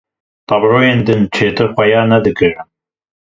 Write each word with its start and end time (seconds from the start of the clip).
Tabloyên 0.47 0.99
din 1.07 1.21
çêtir 1.35 1.67
xuya 1.75 2.01
nedikirin. 2.09 2.67